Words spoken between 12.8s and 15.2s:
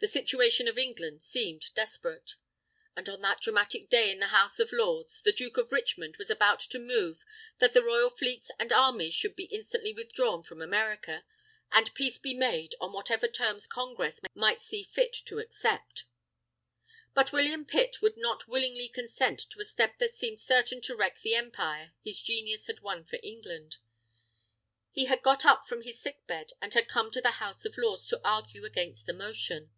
on whatever terms Congress might see fit